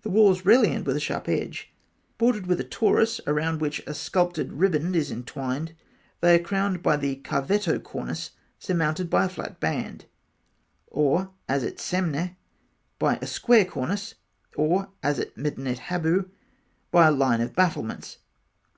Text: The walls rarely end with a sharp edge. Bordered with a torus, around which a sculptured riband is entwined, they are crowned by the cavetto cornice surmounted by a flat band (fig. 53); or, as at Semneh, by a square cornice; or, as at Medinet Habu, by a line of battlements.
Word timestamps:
The 0.00 0.08
walls 0.08 0.46
rarely 0.46 0.70
end 0.70 0.86
with 0.86 0.96
a 0.96 1.00
sharp 1.00 1.28
edge. 1.28 1.74
Bordered 2.16 2.46
with 2.46 2.58
a 2.58 2.64
torus, 2.64 3.20
around 3.26 3.60
which 3.60 3.82
a 3.86 3.92
sculptured 3.92 4.50
riband 4.50 4.96
is 4.96 5.10
entwined, 5.10 5.74
they 6.22 6.34
are 6.40 6.42
crowned 6.42 6.82
by 6.82 6.96
the 6.96 7.16
cavetto 7.16 7.78
cornice 7.78 8.30
surmounted 8.58 9.10
by 9.10 9.26
a 9.26 9.28
flat 9.28 9.60
band 9.60 10.04
(fig. 10.04 10.08
53); 10.88 11.02
or, 11.02 11.30
as 11.50 11.64
at 11.64 11.76
Semneh, 11.76 12.34
by 12.98 13.18
a 13.20 13.26
square 13.26 13.66
cornice; 13.66 14.14
or, 14.56 14.88
as 15.02 15.18
at 15.20 15.36
Medinet 15.36 15.80
Habu, 15.80 16.30
by 16.90 17.06
a 17.08 17.12
line 17.12 17.42
of 17.42 17.52
battlements. 17.54 18.20